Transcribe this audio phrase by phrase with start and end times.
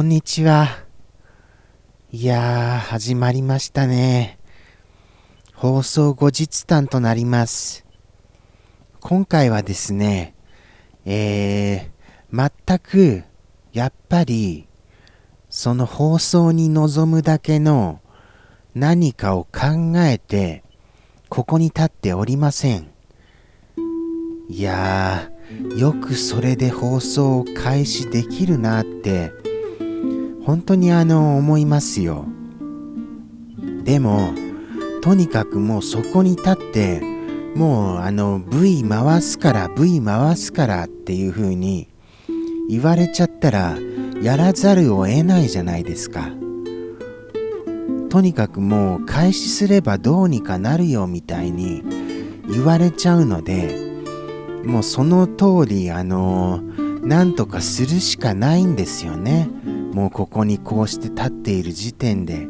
[0.00, 0.86] こんにちは。
[2.10, 4.38] いやー、始まりましたね。
[5.52, 7.84] 放送後日談となります。
[9.00, 10.34] 今回はですね、
[11.04, 13.24] えー、全く、
[13.74, 14.68] やっぱり、
[15.50, 18.00] その放送に臨むだけの
[18.74, 20.64] 何かを考えて、
[21.28, 22.90] ここに立っておりません。
[24.48, 29.49] いやー、よくそれで放送を開始できるなって、
[30.44, 32.26] 本当にあの、思いますよ。
[33.84, 34.32] でも、
[35.02, 37.02] とにかくもうそこに立って、
[37.54, 41.88] もうあの、V 回すから、V 回すからっていう風に
[42.68, 43.76] 言われちゃったら、
[44.22, 46.30] やらざるを得ないじゃないですか。
[48.10, 51.82] とにかくもう開始すればどうにかなるよみたいに
[52.48, 53.74] 言われちゃうので、
[54.64, 56.60] もうその通り、あの
[57.02, 59.48] なんとかするしかないんですよね。
[59.92, 62.46] もうここにこうして立っている時点で。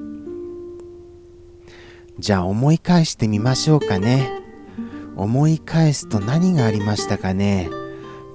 [2.19, 4.30] じゃあ思い返してみましょうかね。
[5.16, 7.70] 思い返すと何がありましたかね。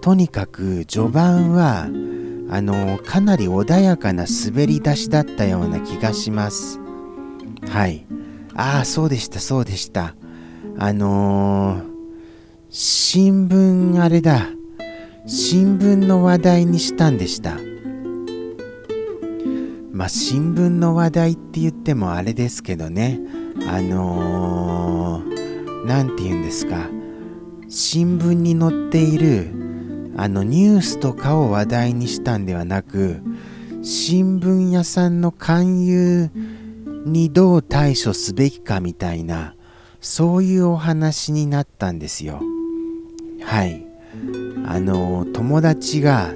[0.02, 1.88] とにかく序盤は、
[2.50, 6.80] あのかなり穏やかな滑り出しだったような気がします。
[7.68, 8.06] はい。
[8.56, 10.16] ああ、そうでした、そうでした。
[10.78, 11.84] あのー、
[12.70, 14.50] 新聞あれだ。
[15.26, 17.65] 新聞の話題にしたんでした。
[19.96, 23.18] まあ、新聞の話題って言ってもあれですけどね。
[23.66, 26.90] あのー、て言うんですか。
[27.70, 33.22] 新聞に載っている、あのニュースとかを話題にしたんではなく、
[33.84, 36.30] 新聞屋さんの勧誘
[37.06, 39.56] にどう対処すべきかみたいな、
[40.02, 42.42] そういうお話になったんですよ。
[43.42, 43.88] はい。
[44.66, 46.34] あの、友達が、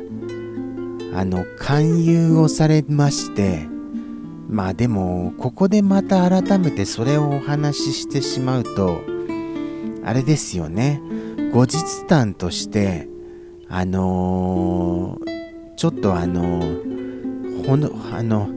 [1.13, 3.67] あの、勧誘をされまして、
[4.49, 9.01] まあでも、ここでまた改めてそれをお話ししてしまうと、
[10.03, 11.01] あれですよね。
[11.53, 13.07] 後日談として、
[13.67, 15.29] あのー
[15.77, 18.49] ちょっとあのーほの、あの、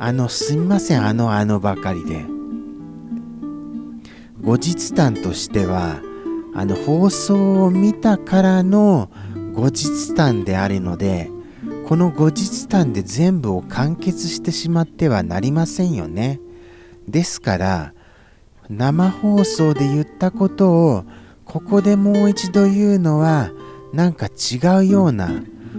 [0.00, 2.24] あの、すみません、あの、あのばかりで。
[4.42, 6.00] 後日談としては、
[6.54, 9.10] あの、放送を見たからの
[9.54, 11.30] 後日談であるので、
[11.88, 16.38] この後日談で全部を完結してしまってはなりませんよね。
[17.08, 17.94] ですから、
[18.68, 21.04] 生放送で言ったことを、
[21.46, 23.52] ここでもう一度言うのは、
[23.94, 25.30] なんか違うような、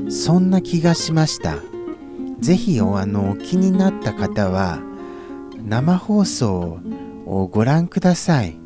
[0.09, 1.57] そんな気がしました。
[2.39, 4.81] ぜひあのお気になった方は
[5.63, 6.79] 生放送
[7.27, 8.57] をご覧ください。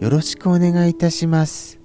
[0.00, 1.78] よろしくお願いいたします。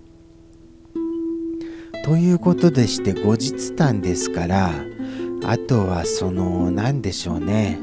[2.05, 4.71] ということでして後日談ですから
[5.43, 7.79] あとはその何でしょうね。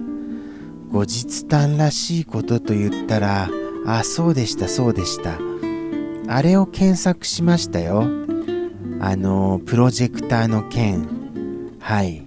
[0.91, 3.50] 後日談らしいことと言ったら
[3.86, 5.38] あそうでしたそうでした。
[6.28, 8.04] あれを検索しましたよ。
[9.00, 11.06] あのプロジェクターの件。
[11.80, 12.24] はい。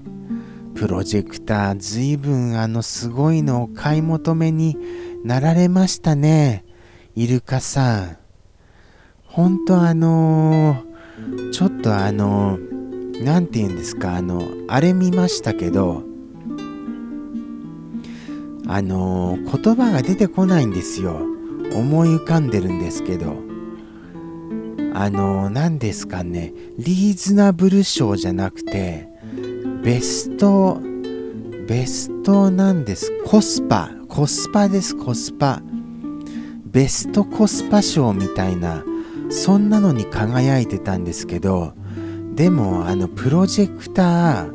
[0.75, 4.77] プロジェクターずいぶんあのすごいのを買い求めに
[5.23, 6.65] なられましたね。
[7.15, 8.17] イルカさん。
[9.25, 12.70] ほんとあのーちょっとあのー
[13.23, 14.15] なんて言うんですか？
[14.15, 16.03] あのあれ見ましたけど
[18.67, 21.21] あの言葉が出てこないんですよ。
[21.73, 23.35] 思い浮かんでるんですけど。
[24.93, 26.53] あの何ですかね？
[26.77, 29.07] リーズナブル賞じゃなくて
[29.83, 30.81] ベスト
[31.65, 33.09] ベストなんです。
[33.25, 33.91] コスパ。
[34.09, 35.61] コスパですコスパ。
[36.65, 38.83] ベストコスパ賞みたいな
[39.29, 41.73] そんなのに輝いてたんですけど
[42.41, 44.51] でもあのプロジェクター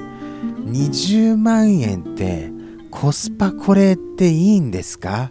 [0.67, 2.51] 20万円って
[2.91, 5.31] コスパこれっていいんですか？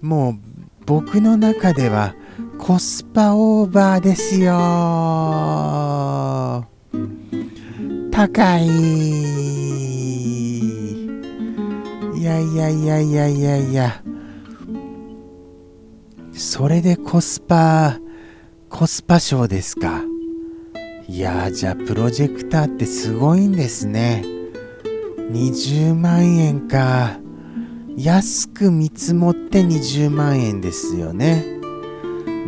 [0.00, 0.38] もう
[0.86, 2.14] 僕の中では
[2.56, 4.54] コスパオーバーですよ。
[8.10, 8.66] 高い。
[12.18, 13.58] いやいやいやいやいや。
[13.58, 14.02] いや
[16.32, 17.98] それでコスパ
[18.70, 20.00] コスパ賞ですか？
[21.06, 24.24] いやーじゃあプロジェクターってすごいんですね。
[25.30, 27.18] 20万円か。
[27.96, 31.44] 安く見積もって20万円ですよね。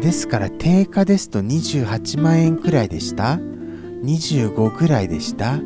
[0.00, 3.38] ですから定価ですと28万円くらいでした。
[4.02, 5.60] 25くらいでした。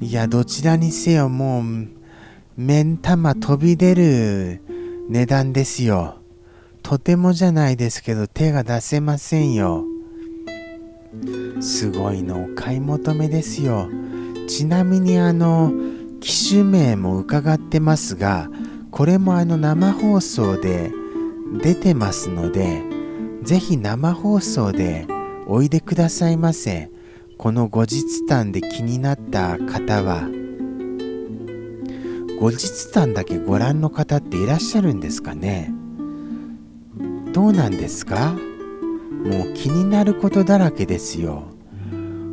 [0.00, 1.88] いやどちらにせよもう
[2.56, 4.62] 目ん玉飛び出る
[5.10, 6.16] 値段ですよ。
[6.82, 9.84] とてもじゃないですけど手が出せませんよ。
[11.60, 13.88] すごいのお買い求めですよ。
[14.48, 15.72] ちなみにあの
[16.20, 18.48] 機種名も伺ってますが
[18.90, 20.90] これもあの生放送で
[21.62, 22.82] 出てますので
[23.42, 25.06] ぜひ生放送で
[25.46, 26.90] おいでくださいませ。
[27.36, 30.28] この後日談で気になった方は
[32.40, 35.72] 後日談だけご覧の方っていらっしゃるんですかね？
[37.32, 38.34] どうなんですか？
[39.28, 41.44] もう気になることだらけですよ。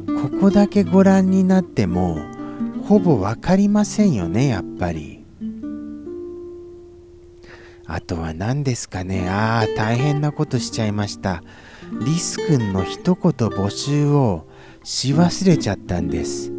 [0.07, 2.17] ここだけご覧になっても
[2.87, 5.25] ほぼ分かりませんよねやっぱり。
[7.85, 9.27] あとは何ですかね。
[9.27, 11.43] ああ大変なことしちゃいました。
[12.05, 14.47] リス君の一言募集を
[14.83, 16.51] し忘れちゃったんです。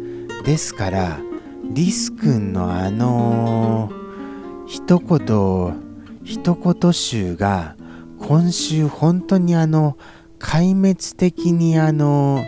[0.45, 1.19] ですから
[1.63, 5.87] リス君のあのー、一言
[6.23, 7.75] 一言集が
[8.19, 9.97] 今週本当にあの
[10.39, 12.45] 壊滅的にあの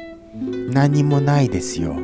[0.71, 1.95] 何もないですよ。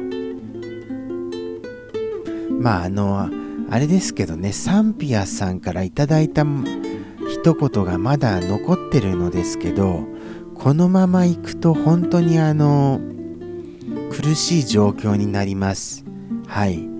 [2.59, 3.29] まああの
[3.69, 6.05] あれですけどねサンピアさんからいいた
[7.43, 10.05] 一言がまだ残ってるのですけど
[10.55, 12.99] このまま行くと本当にあの
[14.11, 16.05] 苦しい状況になります。
[16.47, 16.94] はい。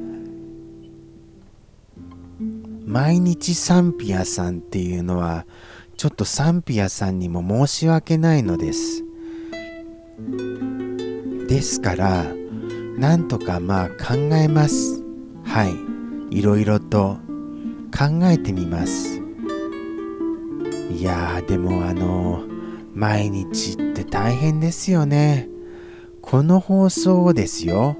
[2.96, 5.46] 毎日サンピアさんっていうのは
[5.98, 9.04] ちょっとサンピアさんにも申し訳ないのです。
[11.50, 12.24] ですから
[12.98, 15.04] なんとかまあ考えます。
[15.44, 15.66] は
[16.32, 16.38] い。
[16.38, 17.18] いろいろと
[17.94, 19.22] 考えてみます。
[20.90, 22.46] いやーでもあの
[22.94, 25.50] 毎日って大変ですよね。
[26.22, 27.98] この放送をですよ。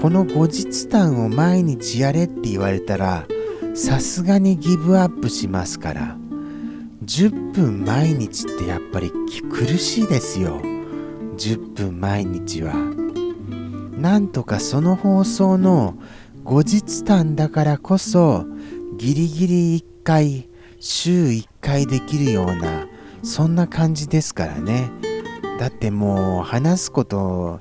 [0.00, 3.26] この後日談を毎日やれって言われたら
[3.74, 6.16] さすがにギブアップしますから
[7.04, 9.10] 10分毎日ってやっぱり
[9.50, 10.60] 苦しいですよ。
[11.36, 12.74] 10分毎日は。
[13.96, 15.96] なんとかその放送の
[16.44, 18.44] 後日談だからこそ
[18.98, 20.48] ギリギリ1回
[20.78, 22.86] 週1回できるような
[23.22, 24.90] そんな感じですからね。
[25.58, 27.60] だってもう話すこと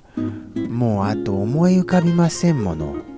[0.69, 3.10] もうあと思い浮かびませんもの。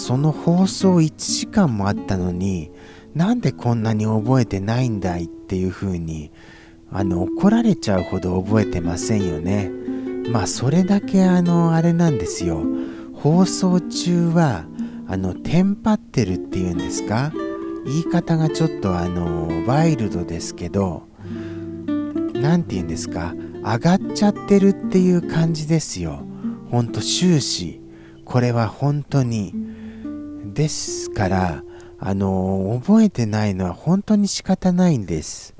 [0.00, 2.70] その放送1時間もあったのに
[3.14, 6.32] なんでこんなに覚えてないんだいっていう風に
[6.90, 9.70] あの怒られちゃうほど覚えてませんよね。
[10.32, 12.64] まあそれだけあのあれなんですよ。
[13.14, 14.64] 放送中は
[15.06, 17.32] あのテンパってるっていうんですか？
[17.84, 21.02] 言い方がちょっとあのワイルドですけど
[22.34, 23.34] 何て言うんですか？
[23.62, 26.24] 上がっちゃってるっていう感じですよ。
[26.70, 27.80] ほんと終始。
[28.24, 29.52] これは本当に
[30.54, 31.64] ですから
[31.98, 35.54] あの覚えてないのは本当に仕方ないんです。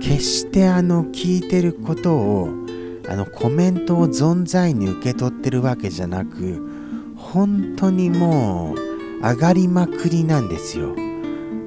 [0.00, 2.48] 決してあの聞いてることを
[3.08, 10.94] あのコメントを存在に受け取ってるわけじゃなく本当にもう上がりまくりなんですよ。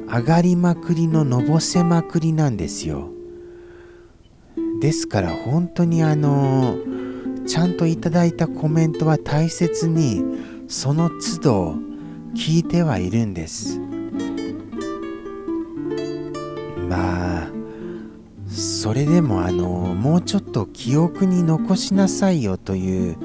[0.07, 3.10] 上がりまくりののぼせまくりなんですよ。
[4.79, 6.77] ですから本当にあの
[7.45, 10.24] ちゃんといただいたコメントは大切に
[10.67, 11.75] その都度
[12.36, 13.79] 聞いてはいるんです。
[16.89, 17.47] まあ
[18.47, 23.17] それでもあのもうちょっと記憶に残しなさいよという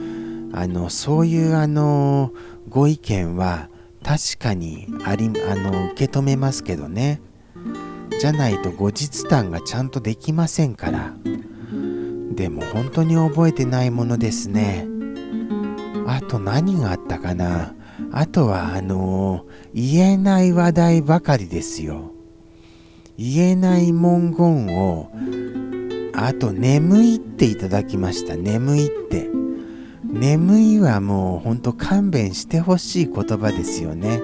[0.53, 2.33] あのそういうあの
[2.69, 3.69] ご意見は
[4.05, 7.21] 確かにありあの受け止めますけどね。
[8.21, 11.13] じゃないと後日談がちゃんとできませんから。
[12.35, 14.87] でも本当に覚えてないものですね。
[16.15, 17.75] あと何があったかな？
[18.13, 22.13] あとはあのー、言えない話題ばかりですよ。
[23.17, 25.11] 言えない文言を、
[26.15, 28.37] あと眠いっていただきました。
[28.37, 29.31] 眠いって。
[30.05, 34.21] 眠いはもうほんと勘弁してほしい言葉ですよね。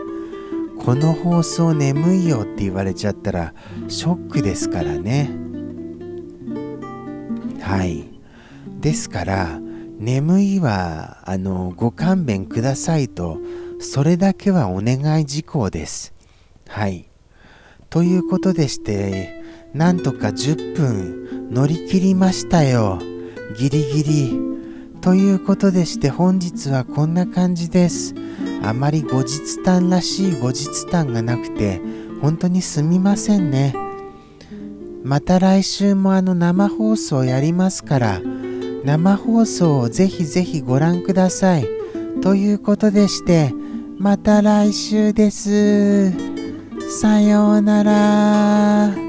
[0.79, 3.55] この放送眠いよって言われちゃったら
[3.89, 5.31] ショックですからね。
[7.61, 8.05] はい。
[8.81, 9.61] ですから、
[9.99, 13.39] 眠いは、あの、ご勘弁くださいと
[13.81, 16.13] それだけはお願い事項です。
[16.69, 17.09] はい。
[17.91, 22.99] ということでして、なんとか10分乗り切りましたよ。
[23.57, 24.49] ギリギリ。
[25.01, 28.15] ということでして本日はこんな感じです。
[28.63, 31.81] あまり後日談らしい後日談がなくて、
[32.21, 33.75] 本当にすみませんね。
[35.05, 38.21] また来週もあの生放送やりますから、
[38.85, 41.67] 生放送をぜひぜひご覧ください。
[42.23, 43.53] ということでして、
[43.99, 46.13] また来週です。
[47.01, 49.08] さようなら。